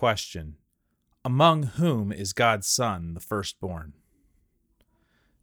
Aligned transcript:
Question 0.00 0.56
Among 1.26 1.64
whom 1.76 2.10
is 2.10 2.32
God's 2.32 2.66
Son 2.66 3.12
the 3.12 3.20
firstborn? 3.20 3.92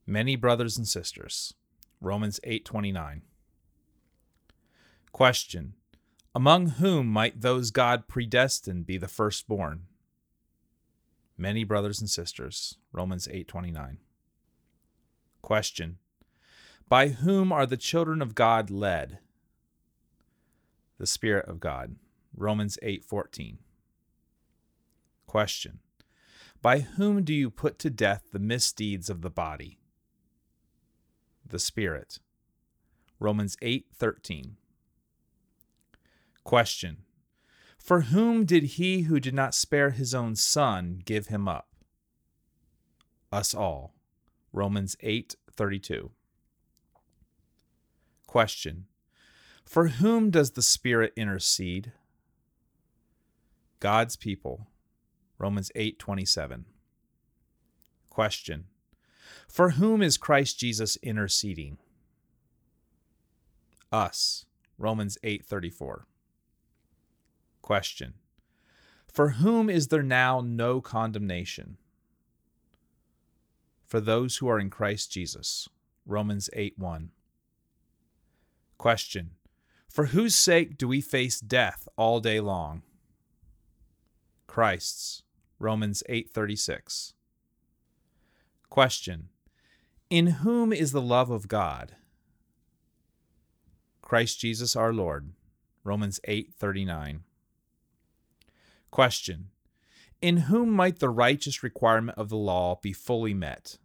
Many 0.07 0.35
brothers 0.35 0.79
and 0.79 0.87
sisters. 0.87 1.53
Romans 2.01 2.39
8:29. 2.43 3.21
Question 5.11 5.75
Among 6.33 6.69
whom 6.81 7.05
might 7.05 7.41
those 7.41 7.69
God 7.69 8.07
predestined 8.07 8.87
be 8.87 8.97
the 8.97 9.07
firstborn? 9.07 9.85
Many 11.37 11.63
brothers 11.63 12.01
and 12.01 12.09
sisters. 12.09 12.79
Romans 12.91 13.27
8:29. 13.27 13.99
Question 15.43 15.99
By 16.89 17.09
whom 17.09 17.51
are 17.51 17.67
the 17.67 17.77
children 17.77 18.23
of 18.23 18.33
God 18.33 18.71
led? 18.71 19.19
The 20.97 21.05
Spirit 21.05 21.45
of 21.45 21.59
God. 21.59 21.97
Romans 22.35 22.79
8:14. 22.81 23.59
Question 25.27 25.79
By 26.61 26.79
whom 26.79 27.23
do 27.23 27.33
you 27.33 27.51
put 27.51 27.77
to 27.79 27.89
death 27.89 28.29
the 28.31 28.39
misdeeds 28.39 29.09
of 29.09 29.21
the 29.21 29.29
body? 29.29 29.79
The 31.45 31.59
Spirit. 31.59 32.19
Romans 33.19 33.57
8:13. 33.61 34.55
Question 36.43 37.03
For 37.77 38.01
whom 38.01 38.45
did 38.45 38.63
he 38.63 39.01
who 39.01 39.19
did 39.19 39.33
not 39.33 39.53
spare 39.53 39.91
his 39.91 40.13
own 40.13 40.35
son 40.35 41.01
give 41.03 41.27
him 41.27 41.47
up? 41.47 41.75
Us 43.31 43.53
all. 43.53 43.93
Romans 44.53 44.95
8:32. 45.03 46.11
Question 48.27 48.87
For 49.65 49.87
whom 49.89 50.29
does 50.29 50.51
the 50.51 50.61
Spirit 50.61 51.11
intercede? 51.17 51.91
God's 53.79 54.15
people. 54.15 54.67
Romans 55.39 55.71
8:27. 55.75 56.65
Question: 58.09 58.65
For 59.47 59.71
whom 59.71 60.01
is 60.01 60.17
Christ 60.17 60.59
Jesus 60.59 60.97
interceding? 60.97 61.77
Us. 63.91 64.45
Romans 64.77 65.17
8:34. 65.23 66.05
Question: 67.61 68.15
For 69.07 69.29
whom 69.29 69.69
is 69.69 69.87
there 69.87 70.03
now 70.03 70.41
no 70.41 70.81
condemnation? 70.81 71.77
For 73.85 74.01
those 74.01 74.37
who 74.37 74.49
are 74.49 74.59
in 74.59 74.69
Christ 74.69 75.11
Jesus. 75.11 75.69
Romans 76.05 76.49
8:1. 76.53 77.09
Question: 78.77 79.31
For 79.89 80.07
whose 80.07 80.35
sake 80.35 80.77
do 80.77 80.87
we 80.87 81.01
face 81.01 81.39
death 81.39 81.87
all 81.95 82.19
day 82.19 82.39
long? 82.39 82.83
Christ's. 84.45 85.23
Romans 85.59 86.03
8:36. 86.07 87.13
Question: 88.69 89.29
In 90.09 90.27
whom 90.27 90.71
is 90.71 90.91
the 90.91 91.01
love 91.01 91.29
of 91.29 91.47
God? 91.47 91.95
Christ 94.01 94.39
Jesus 94.39 94.75
our 94.75 94.93
Lord. 94.93 95.33
Romans 95.83 96.19
8:39. 96.27 97.23
Question: 98.91 99.49
In 100.21 100.37
whom 100.37 100.69
might 100.69 100.99
the 100.99 101.09
righteous 101.09 101.63
requirement 101.63 102.17
of 102.17 102.29
the 102.29 102.37
law 102.37 102.79
be 102.81 102.93
fully 102.93 103.33
met? 103.33 103.77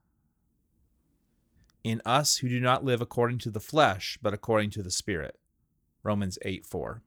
In 1.83 2.03
us 2.05 2.37
who 2.37 2.49
do 2.49 2.61
not 2.61 2.85
live 2.85 3.01
according 3.01 3.39
to 3.39 3.51
the 3.51 3.61
flesh, 3.61 4.19
but 4.21 4.35
according 4.35 4.71
to 4.71 4.83
the 4.83 4.91
Spirit. 4.91 5.39
Romans 6.03 6.39
8:4. 6.45 7.01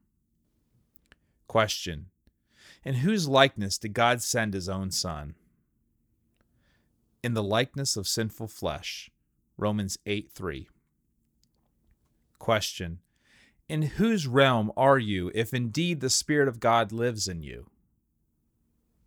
Question: 1.48 2.10
in 2.86 2.96
whose 2.96 3.28
likeness 3.28 3.80
did 3.80 3.94
God 3.94 4.22
send 4.22 4.54
his 4.54 4.70
own 4.70 4.92
Son? 4.92 5.34
In 7.24 7.34
the 7.34 7.44
likeness 7.44 7.98
of 7.98 8.08
sinful 8.08 8.48
flesh. 8.48 9.10
Romans 9.58 9.98
8 10.06 10.30
3. 10.32 10.68
Question 12.38 13.00
In 13.68 13.82
whose 13.84 14.28
realm 14.28 14.72
are 14.78 15.00
you 15.00 15.32
if 15.34 15.54
indeed 15.54 16.00
the 16.00 16.10
Spirit 16.10 16.48
of 16.48 16.60
God 16.60 16.92
lives 16.92 17.28
in 17.28 17.42
you? 17.42 17.72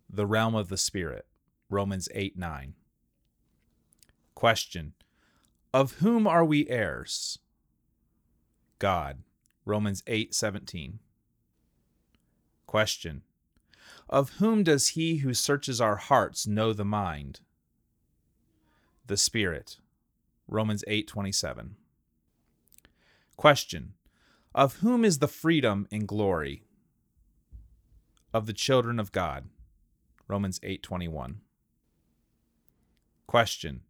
The 0.09 0.25
realm 0.25 0.55
of 0.55 0.67
the 0.67 0.77
Spirit. 0.77 1.25
Romans 1.69 2.09
8 2.13 2.37
9. 2.37 2.73
Question 4.35 4.93
Of 5.73 5.93
whom 5.93 6.27
are 6.27 6.43
we 6.43 6.67
heirs? 6.67 7.39
God. 8.79 9.19
Romans 9.65 10.03
8 10.07 10.33
17. 10.33 10.99
Question 12.65 13.21
of 14.09 14.31
whom 14.31 14.63
does 14.63 14.89
he 14.89 15.17
who 15.17 15.33
searches 15.33 15.79
our 15.79 15.97
hearts 15.97 16.47
know 16.47 16.73
the 16.73 16.85
mind? 16.85 17.41
The 19.05 19.17
Spirit. 19.17 19.77
Romans 20.47 20.83
8:27. 20.87 21.75
Question: 23.37 23.93
Of 24.55 24.77
whom 24.77 25.05
is 25.05 25.19
the 25.19 25.27
freedom 25.27 25.87
and 25.91 26.07
glory? 26.07 26.63
Of 28.33 28.47
the 28.47 28.53
children 28.53 28.99
of 28.99 29.11
God. 29.11 29.49
Romans 30.27 30.59
8:21. 30.61 31.41
Question: 33.27 33.83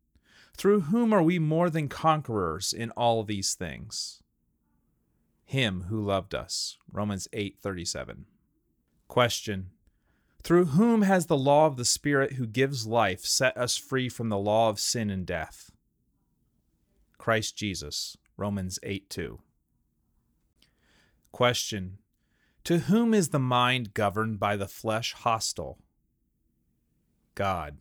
Through 0.57 0.81
whom 0.81 1.13
are 1.13 1.23
we 1.23 1.39
more 1.39 1.69
than 1.69 1.87
conquerors 1.87 2.73
in 2.73 2.91
all 2.91 3.23
these 3.23 3.53
things? 3.53 4.21
Him 5.45 5.83
who 5.83 6.03
loved 6.03 6.35
us. 6.35 6.77
Romans 6.91 7.29
8:37. 7.31 8.25
Question: 9.07 9.71
through 10.43 10.65
whom 10.65 11.01
has 11.01 11.25
the 11.25 11.37
law 11.37 11.65
of 11.65 11.77
the 11.77 11.85
Spirit 11.85 12.33
who 12.33 12.47
gives 12.47 12.87
life 12.87 13.21
set 13.21 13.55
us 13.57 13.77
free 13.77 14.09
from 14.09 14.29
the 14.29 14.37
law 14.37 14.69
of 14.69 14.79
sin 14.79 15.09
and 15.09 15.25
death? 15.25 15.71
Christ 17.17 17.57
Jesus, 17.57 18.17
Romans 18.37 18.79
8 18.83 19.09
2. 19.09 19.39
Question 21.31 21.97
To 22.63 22.79
whom 22.79 23.13
is 23.13 23.29
the 23.29 23.39
mind 23.39 23.93
governed 23.93 24.39
by 24.39 24.55
the 24.55 24.67
flesh 24.67 25.13
hostile? 25.13 25.77
God, 27.35 27.77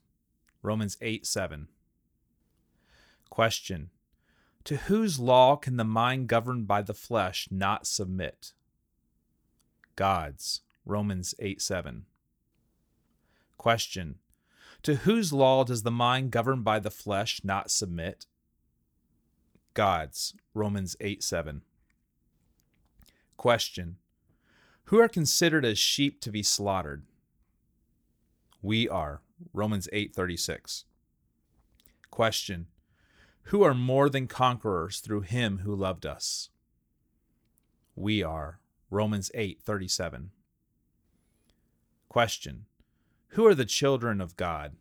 Romans 0.62 0.96
8 1.00 1.26
7. 1.26 1.68
Question 3.30 3.90
To 4.64 4.76
whose 4.76 5.18
law 5.18 5.56
can 5.56 5.76
the 5.76 5.84
mind 5.84 6.28
governed 6.28 6.66
by 6.66 6.82
the 6.82 6.94
flesh 6.94 7.48
not 7.50 7.86
submit? 7.86 8.52
God's, 9.96 10.62
Romans 10.84 11.34
8 11.38 11.62
7. 11.62 12.06
Question 13.58 14.20
To 14.82 14.94
whose 14.96 15.32
law 15.32 15.64
does 15.64 15.82
the 15.82 15.90
mind 15.90 16.30
governed 16.30 16.64
by 16.64 16.78
the 16.78 16.90
flesh 16.90 17.42
not 17.44 17.70
submit? 17.70 18.26
God's. 19.74 20.34
Romans 20.54 20.96
8 21.00 21.22
7. 21.22 21.62
Question 23.36 23.98
Who 24.84 24.98
are 24.98 25.08
considered 25.08 25.64
as 25.64 25.78
sheep 25.78 26.20
to 26.22 26.30
be 26.30 26.42
slaughtered? 26.42 27.04
We 28.62 28.88
are. 28.88 29.22
Romans 29.52 29.88
8:36. 29.92 30.84
Question: 32.10 32.66
Who 33.42 33.62
are 33.62 33.74
more 33.74 34.08
than 34.08 34.26
conquerors 34.26 35.00
through 35.00 35.20
him 35.20 35.58
who 35.58 35.74
loved 35.74 36.04
us? 36.04 36.50
We 37.94 38.22
are. 38.22 38.60
Romans 38.90 39.30
8:37. 39.34 40.30
Question: 42.08 42.66
who 43.30 43.46
are 43.46 43.54
the 43.54 43.64
children 43.64 44.20
of 44.20 44.36
God? 44.36 44.76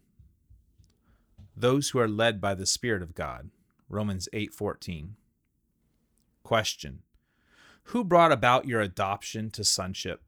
Those 1.56 1.90
who 1.90 2.00
are 2.00 2.08
led 2.08 2.40
by 2.40 2.56
the 2.56 2.66
Spirit 2.66 3.02
of 3.02 3.14
God. 3.14 3.50
Romans 3.90 4.30
8:14. 4.34 5.16
Question: 6.44 7.04
Who 7.86 8.04
brought 8.04 8.32
about 8.32 8.68
your 8.68 8.82
adoption 8.82 9.50
to 9.52 9.64
sonship? 9.64 10.24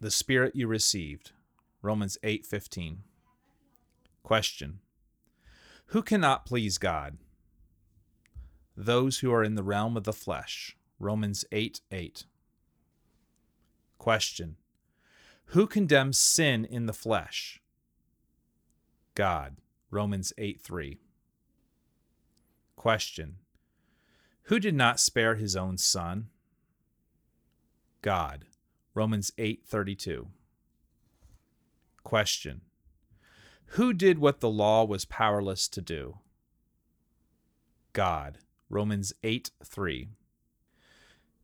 The 0.00 0.10
Spirit 0.10 0.54
you 0.54 0.66
received. 0.66 1.32
Romans 1.82 2.18
8:15. 2.22 3.04
Question: 4.22 4.80
Who 5.86 6.02
cannot 6.02 6.46
please 6.46 6.78
God? 6.78 7.18
Those 8.76 9.20
who 9.20 9.32
are 9.32 9.44
in 9.44 9.54
the 9.54 9.62
realm 9.62 9.96
of 9.96 10.04
the 10.04 10.12
flesh. 10.12 10.76
Romans 10.98 11.44
8 11.52 11.80
8. 11.90 12.26
Question 13.98 14.56
who 15.46 15.66
condemns 15.66 16.18
sin 16.18 16.64
in 16.64 16.86
the 16.86 16.92
flesh? 16.92 17.60
God. 19.14 19.56
Romans 19.90 20.32
8 20.36 20.60
3. 20.60 20.98
Question. 22.76 23.36
Who 24.44 24.58
did 24.58 24.74
not 24.74 25.00
spare 25.00 25.36
his 25.36 25.56
own 25.56 25.78
son? 25.78 26.28
God. 28.02 28.44
Romans 28.94 29.32
8:32. 29.38 30.28
Question. 32.02 32.60
Who 33.68 33.92
did 33.92 34.18
what 34.18 34.40
the 34.40 34.50
law 34.50 34.84
was 34.84 35.04
powerless 35.04 35.66
to 35.68 35.80
do? 35.80 36.18
God. 37.92 38.38
Romans 38.68 39.14
8:3. 39.22 40.10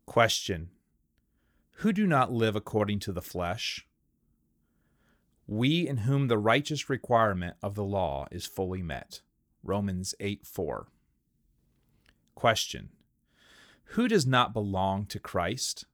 Question. 0.05 0.71
Who 1.77 1.93
do 1.93 2.07
not 2.07 2.31
live 2.31 2.55
according 2.55 2.99
to 3.01 3.13
the 3.13 3.23
flesh? 3.23 3.87
We 5.51 5.89
in 5.89 5.97
whom 5.97 6.29
the 6.29 6.39
righteous 6.39 6.89
requirement 6.89 7.57
of 7.61 7.75
the 7.75 7.83
law 7.83 8.29
is 8.31 8.47
fully 8.47 8.83
met. 8.83 9.21
Romans 9.65 10.15
8 10.21 10.47
4. 10.47 10.87
Question 12.37 12.91
Who 13.97 14.07
does 14.07 14.25
not 14.25 14.55
belong 14.55 15.07
to 15.07 15.19
Christ? 15.19 15.87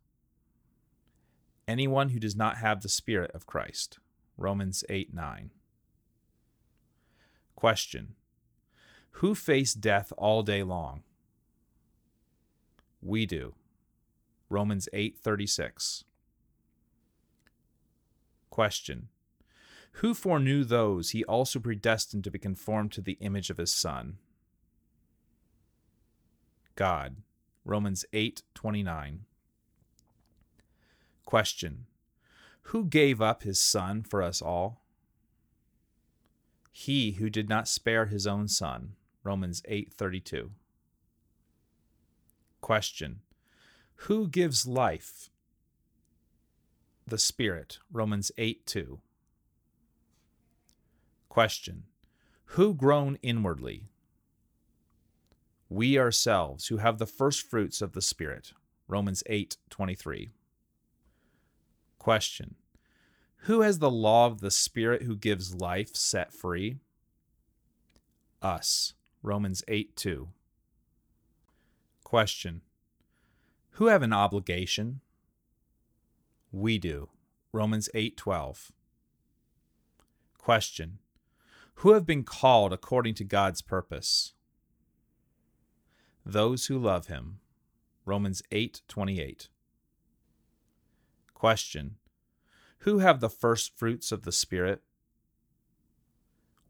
Anyone 1.67 2.11
who 2.11 2.21
does 2.21 2.37
not 2.37 2.59
have 2.59 2.83
the 2.83 2.91
Spirit 2.91 3.31
of 3.33 3.47
Christ. 3.47 3.99
Romans 4.37 4.85
8 4.91 5.15
9. 5.15 5.51
Question 7.55 8.15
Who 9.13 9.35
face 9.35 9.73
death 9.73 10.13
all 10.19 10.43
day 10.43 10.63
long? 10.63 11.03
We 13.01 13.25
do. 13.25 13.55
Romans 14.51 14.87
8:36. 14.93 16.05
Question: 18.51 19.09
Who 20.01 20.13
foreknew 20.13 20.65
those 20.65 21.11
he 21.11 21.25
also 21.25 21.59
predestined 21.59 22.23
to 22.25 22.31
be 22.31 22.39
conformed 22.39 22.93
to 22.93 23.01
the 23.01 23.17
image 23.21 23.49
of 23.49 23.57
his 23.57 23.73
son? 23.73 24.19
God. 26.75 27.17
Romans 27.65 28.05
8:29. 28.13 29.21
Question: 31.25 31.87
Who 32.65 32.85
gave 32.85 33.23
up 33.23 33.43
his 33.43 33.59
son 33.59 34.03
for 34.03 34.23
us 34.23 34.43
all? 34.43 34.83
He 36.71 37.13
who 37.13 37.31
did 37.31 37.49
not 37.49 37.67
spare 37.67 38.05
his 38.05 38.27
own 38.27 38.49
son. 38.49 38.97
Romans 39.25 39.63
8:32. 39.63 40.51
Question: 42.61 43.23
Who 43.95 44.29
gives 44.29 44.67
life? 44.67 45.31
The 47.07 47.19
Spirit. 47.19 47.79
Romans 47.91 48.31
8 48.37 48.67
2. 48.67 49.01
Question: 51.37 51.85
Who 52.57 52.73
groan 52.73 53.19
inwardly? 53.21 53.91
We 55.69 55.99
ourselves 55.99 56.69
who 56.69 56.79
have 56.79 56.97
the 56.97 57.05
first 57.05 57.43
fruits 57.43 57.83
of 57.83 57.93
the 57.93 58.01
Spirit. 58.01 58.55
Romans 58.89 59.23
8 59.27 59.59
23. 59.69 60.31
Question: 61.99 62.55
Who 63.41 63.61
has 63.61 63.81
the 63.81 63.91
law 63.91 64.25
of 64.25 64.41
the 64.41 64.51
Spirit 64.51 65.03
who 65.03 65.15
gives 65.15 65.55
life 65.55 65.95
set 65.95 66.33
free? 66.33 66.79
Us. 68.41 68.95
Romans 69.23 69.63
8 69.69 69.95
2. 69.95 70.29
Question 72.03 72.63
Who 73.73 73.89
have 73.89 74.01
an 74.01 74.15
obligation? 74.15 75.03
We 76.51 76.79
do. 76.79 77.11
Romans 77.53 77.91
8:12. 77.95 78.71
Question 80.39 81.01
Who 81.81 81.93
have 81.93 82.07
been 82.07 82.25
called 82.25 82.73
according 82.73 83.15
to 83.17 83.25
God's 83.25 83.61
purpose? 83.61 84.33
Those 86.25 86.67
who 86.67 86.79
love 86.79 87.09
him. 87.09 87.41
Romans 88.07 88.43
8:28. 88.51 89.51
Question 91.35 91.99
Who 92.79 93.01
have 93.01 93.21
the 93.21 93.29
first 93.29 93.77
fruits 93.77 94.11
of 94.11 94.23
the 94.23 94.33
Spirit? 94.33 94.83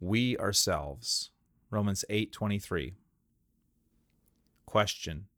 We 0.01 0.37
ourselves. 0.39 1.31
Romans 1.71 2.05
8:23. 2.11 2.97
Question 4.67 5.29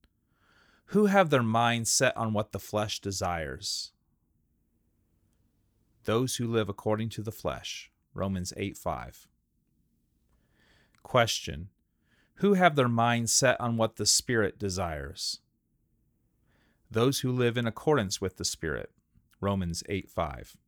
Who 0.87 1.07
have 1.07 1.29
their 1.29 1.43
minds 1.43 1.93
set 1.93 2.17
on 2.17 2.33
what 2.33 2.53
the 2.53 2.59
flesh 2.59 3.01
desires? 3.01 3.93
Those 6.05 6.37
who 6.37 6.49
live 6.49 6.71
according 6.71 7.11
to 7.11 7.23
the 7.23 7.33
flesh. 7.33 7.93
Romans 8.15 8.55
8:5. 8.57 9.29
Question 11.09 11.71
Who 12.35 12.53
have 12.53 12.77
their 12.77 12.87
minds 12.87 13.33
set 13.33 13.59
on 13.59 13.79
what 13.79 13.97
the 13.97 14.05
Spirit 14.05 14.59
desires? 14.59 15.41
Those 16.91 17.21
who 17.21 17.33
live 17.33 17.57
in 17.57 17.67
accordance 17.67 18.21
with 18.21 18.37
the 18.37 18.45
Spirit. 18.45 18.93
Romans 19.41 19.83
8:5. 19.89 20.59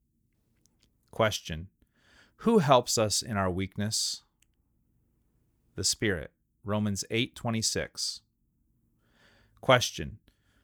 Question 1.11 1.69
Who 2.37 2.61
helps 2.61 2.97
us 2.97 3.21
in 3.21 3.37
our 3.37 3.51
weakness? 3.51 4.23
The 5.75 5.85
Spirit. 5.85 6.33
Romans 6.65 7.05
8:26. 7.11 8.23
Question: 9.61 10.21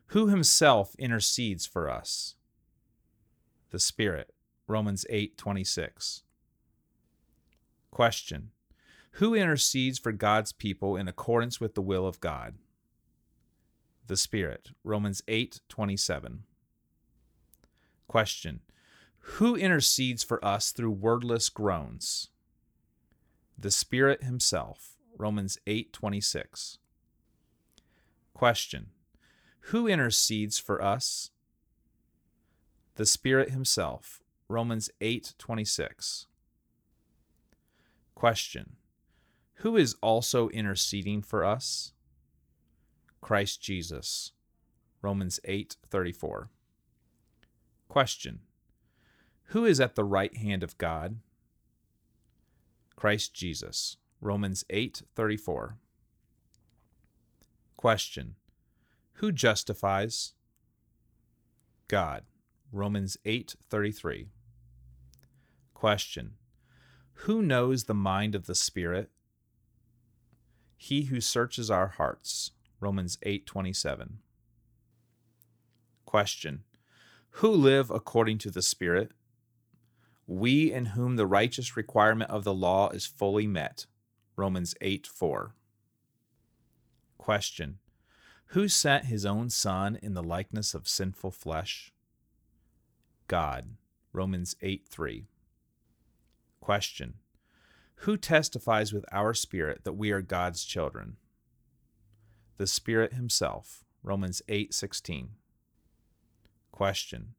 Who 0.06 0.28
himself 0.28 0.94
intercedes 0.98 1.66
for 1.66 1.90
us? 1.90 2.34
The 3.72 3.78
Spirit. 3.78 4.32
Romans 4.66 5.04
8:26. 5.10 6.22
Question: 7.90 8.52
Who 9.16 9.34
intercedes 9.34 9.98
for 9.98 10.12
God's 10.12 10.52
people 10.52 10.94
in 10.94 11.08
accordance 11.08 11.58
with 11.58 11.74
the 11.74 11.80
will 11.80 12.06
of 12.06 12.20
God? 12.20 12.56
The 14.08 14.16
Spirit. 14.16 14.72
Romans 14.84 15.22
8:27. 15.26 16.42
Question: 18.08 18.60
Who 19.20 19.56
intercedes 19.56 20.22
for 20.22 20.44
us 20.44 20.70
through 20.70 20.90
wordless 20.90 21.48
groans? 21.48 22.28
The 23.56 23.70
Spirit 23.70 24.22
himself. 24.22 24.98
Romans 25.16 25.56
8:26. 25.66 26.76
Question: 28.34 28.90
Who 29.70 29.88
intercedes 29.88 30.58
for 30.58 30.82
us? 30.82 31.30
The 32.96 33.06
Spirit 33.06 33.48
himself. 33.48 34.22
Romans 34.46 34.90
8:26. 35.00 36.26
Question: 38.14 38.76
Who 39.60 39.76
is 39.76 39.94
also 40.02 40.48
interceding 40.50 41.22
for 41.22 41.44
us? 41.44 41.92
Christ 43.20 43.62
Jesus. 43.62 44.32
Romans 45.00 45.40
8:34. 45.44 46.50
Question: 47.88 48.40
Who 49.50 49.64
is 49.64 49.80
at 49.80 49.94
the 49.94 50.04
right 50.04 50.36
hand 50.36 50.62
of 50.62 50.76
God? 50.78 51.20
Christ 52.96 53.34
Jesus. 53.34 53.96
Romans 54.20 54.64
8:34. 54.68 55.78
Question: 57.76 58.36
Who 59.14 59.32
justifies? 59.32 60.34
God. 61.88 62.24
Romans 62.72 63.16
8:33. 63.24 64.28
Question: 65.72 66.36
Who 67.24 67.40
knows 67.40 67.84
the 67.84 67.94
mind 67.94 68.34
of 68.34 68.46
the 68.46 68.54
Spirit? 68.54 69.10
He 70.76 71.04
who 71.04 71.20
searches 71.20 71.70
our 71.70 71.88
hearts. 71.88 72.52
Romans 72.80 73.18
8:27. 73.22 74.18
Question: 76.04 76.64
Who 77.30 77.50
live 77.50 77.90
according 77.90 78.38
to 78.38 78.50
the 78.50 78.62
Spirit? 78.62 79.12
We 80.26 80.72
in 80.72 80.86
whom 80.86 81.16
the 81.16 81.26
righteous 81.26 81.76
requirement 81.76 82.30
of 82.30 82.44
the 82.44 82.54
law 82.54 82.90
is 82.90 83.06
fully 83.06 83.46
met. 83.46 83.86
Romans 84.36 84.74
8 84.80 85.06
4. 85.06 85.54
Question 87.16 87.78
Who 88.48 88.68
sent 88.68 89.06
his 89.06 89.24
own 89.24 89.50
Son 89.50 89.98
in 90.02 90.14
the 90.14 90.22
likeness 90.22 90.74
of 90.74 90.88
sinful 90.88 91.30
flesh? 91.30 91.92
God. 93.28 93.76
Romans 94.12 94.56
8 94.60 94.86
3. 94.88 95.26
Question 96.60 97.14
Who 98.00 98.16
testifies 98.16 98.92
with 98.92 99.04
our 99.10 99.34
spirit 99.34 99.84
that 99.84 99.94
we 99.94 100.10
are 100.10 100.22
God's 100.22 100.64
children? 100.64 101.16
The 102.56 102.66
Spirit 102.66 103.14
Himself. 103.14 103.84
Romans 104.02 104.42
8 104.48 104.72
16. 104.72 105.30
Question 106.70 107.34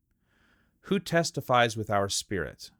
Who 0.82 1.00
testifies 1.00 1.78
with 1.78 1.90
our 1.90 2.10
spirit? 2.10 2.72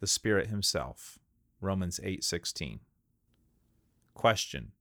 The 0.00 0.06
Spirit 0.06 0.46
Himself. 0.48 1.18
Romans 1.60 2.00
8:16. 2.02 2.80
Question: 4.14 4.72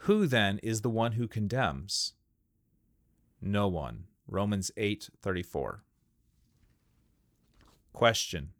Who 0.00 0.26
then 0.26 0.58
is 0.58 0.80
the 0.80 0.90
one 0.90 1.12
who 1.12 1.28
condemns? 1.28 2.14
No 3.40 3.68
one. 3.68 4.06
Romans 4.26 4.72
8:34. 4.76 5.82
Question: 7.92 8.52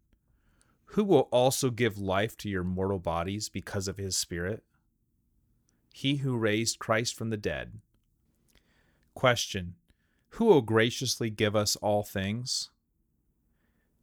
Who 0.91 1.03
will 1.03 1.27
also 1.31 1.69
give 1.69 1.97
life 1.99 2.37
to 2.37 2.49
your 2.49 2.63
mortal 2.63 2.99
bodies 2.99 3.49
because 3.49 3.87
of 3.87 3.97
his 3.97 4.17
spirit? 4.17 4.63
He 5.93 6.17
who 6.17 6.37
raised 6.37 6.79
Christ 6.79 7.15
from 7.15 7.29
the 7.29 7.37
dead. 7.37 7.81
Question: 9.13 9.75
Who 10.29 10.45
will 10.45 10.61
graciously 10.61 11.29
give 11.29 11.55
us 11.55 11.75
all 11.77 12.03
things? 12.03 12.69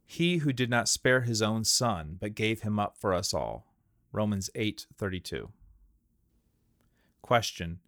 He 0.05 0.37
who 0.37 0.53
did 0.53 0.69
not 0.69 0.87
spare 0.87 1.21
his 1.21 1.41
own 1.41 1.63
son, 1.63 2.17
but 2.19 2.35
gave 2.35 2.61
him 2.61 2.79
up 2.79 2.97
for 2.97 3.13
us 3.13 3.33
all. 3.33 3.73
Romans 4.11 4.49
8:32. 4.55 5.51
Question: 7.21 7.79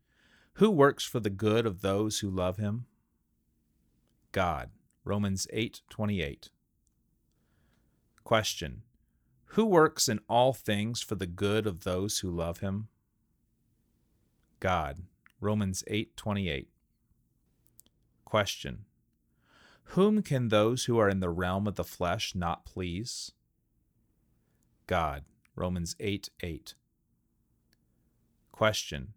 Who 0.54 0.72
works 0.72 1.06
for 1.06 1.20
the 1.20 1.30
good 1.30 1.66
of 1.66 1.82
those 1.82 2.20
who 2.20 2.30
love 2.30 2.58
him? 2.58 2.88
God. 4.32 4.72
Romans 5.04 5.48
8:28. 5.54 6.50
Question 8.24 8.84
Who 9.51 9.66
works 9.66 10.08
in 10.08 10.20
all 10.27 10.54
things 10.54 11.01
for 11.01 11.16
the 11.16 11.25
good 11.27 11.66
of 11.66 11.84
those 11.84 12.20
who 12.20 12.30
love 12.30 12.60
him? 12.60 12.89
God. 14.60 15.04
Romans 15.39 15.84
8:28. 15.88 16.68
Question 18.25 18.86
Whom 19.92 20.22
can 20.22 20.50
those 20.50 20.86
who 20.86 20.98
are 20.98 21.10
in 21.10 21.22
the 21.22 21.30
realm 21.30 21.68
of 21.68 21.75
the 21.75 21.84
flesh 21.84 22.36
not 22.36 22.66
please? 22.66 23.32
God. 24.86 25.24
Romans 25.56 25.96
8 26.00 26.30
8. 26.42 26.75
Question 28.51 29.13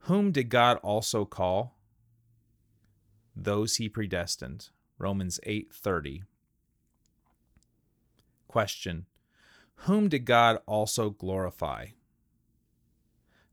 Whom 0.00 0.32
did 0.32 0.48
God 0.48 0.78
also 0.78 1.24
call? 1.24 1.76
Those 3.34 3.76
he 3.76 3.88
predestined. 3.88 4.70
Romans 4.98 5.40
8 5.44 5.72
30. 5.72 6.24
Question 8.48 9.06
Whom 9.80 10.08
did 10.08 10.24
God 10.24 10.58
also 10.66 11.10
glorify? 11.10 11.88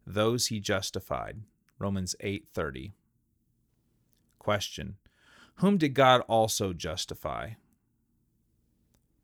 Those 0.06 0.48
he 0.48 0.60
justified. 0.60 1.42
Romans 1.78 2.16
8:30. 2.22 2.94
Question: 4.40 4.98
Whom 5.56 5.78
did 5.78 5.94
God 5.94 6.22
also 6.22 6.74
justify? 6.74 7.52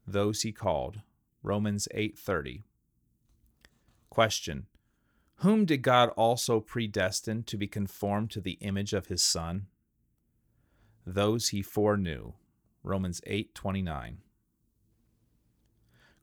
Those 0.05 0.41
he 0.43 0.51
called. 0.51 1.01
Romans 1.41 1.87
8:30. 1.95 2.63
Question: 4.09 4.67
Whom 5.37 5.65
did 5.65 5.81
God 5.81 6.09
also 6.09 6.59
predestine 6.59 7.43
to 7.43 7.57
be 7.57 7.67
conformed 7.67 8.29
to 8.31 8.41
the 8.41 8.57
image 8.61 8.93
of 8.93 9.07
his 9.07 9.23
son? 9.23 9.67
Those 11.05 11.49
he 11.49 11.61
foreknew. 11.61 12.33
Romans 12.83 13.21
8:29. 13.25 14.17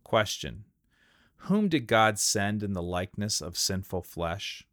Question: 0.05 0.66
Whom 1.37 1.69
did 1.69 1.87
God 1.87 2.19
send 2.19 2.63
in 2.63 2.73
the 2.73 2.83
likeness 2.83 3.41
of 3.41 3.57
sinful 3.57 4.03
flesh? 4.03 4.67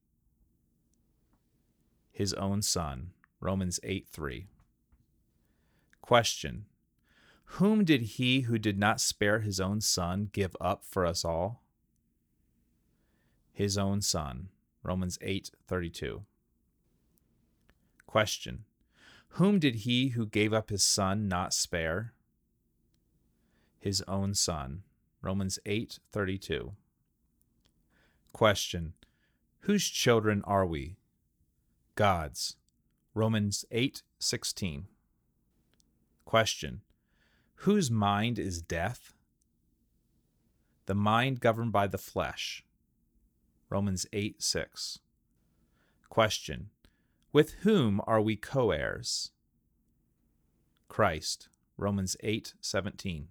His 2.12 2.34
own 2.34 2.62
Son. 2.62 3.12
Romans 3.40 3.80
8 3.84 4.08
3. 4.08 4.48
Question 6.02 6.66
Whom 7.46 7.84
did 7.84 8.02
he 8.02 8.42
who 8.42 8.58
did 8.58 8.78
not 8.78 9.02
spare 9.02 9.40
his 9.40 9.60
own 9.60 9.82
Son 9.82 10.30
give 10.32 10.56
up 10.62 10.84
for 10.86 11.06
us 11.06 11.26
all? 11.26 11.62
His 13.52 13.78
own 13.78 14.02
Son. 14.02 14.50
Romans 14.82 15.18
8 15.22 15.52
32. 15.68 16.24
Question 18.08 18.66
Whom 19.30 19.60
did 19.60 19.76
he 19.76 20.10
who 20.10 20.26
gave 20.26 20.54
up 20.54 20.70
his 20.70 20.84
Son 20.84 21.28
not 21.28 21.54
spare? 21.54 22.14
His 23.80 24.02
own 24.08 24.34
Son. 24.34 24.84
Romans 25.24 25.58
8:32. 25.66 26.76
Question: 28.34 28.94
Whose 29.60 29.88
children 29.88 30.42
are 30.44 30.66
we? 30.66 30.98
God's. 31.96 32.58
Romans 33.14 33.64
8:16. 33.72 34.84
Question: 36.26 36.82
Whose 37.56 37.90
mind 37.90 38.38
is 38.38 38.62
death? 38.62 39.14
The 40.88 40.96
mind 40.96 41.40
governed 41.40 41.72
by 41.72 41.88
the 41.88 41.98
flesh. 41.98 42.66
Romans 43.70 44.06
8:6. 44.12 45.00
Question: 46.10 46.70
With 47.32 47.54
whom 47.62 48.02
are 48.06 48.20
we 48.20 48.36
co-heirs? 48.36 49.32
Christ. 50.90 51.48
Romans 51.78 52.18
8:17. 52.22 53.28